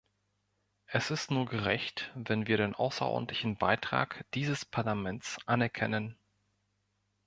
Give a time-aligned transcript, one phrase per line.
[0.87, 6.17] Es ist nur gerecht, wenn wir den außerordentlichen Beitrag dieses Parlaments anerkennen.